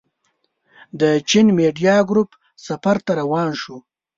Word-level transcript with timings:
د 0.99 1.01
چين 1.29 1.47
ميډيا 1.59 1.95
ګروپ 2.09 2.29
سفر 2.67 2.97
ته 3.05 3.11
روان 3.21 3.49
شوو. 3.61 3.77